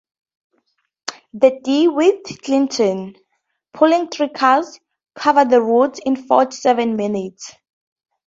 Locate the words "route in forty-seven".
5.61-6.95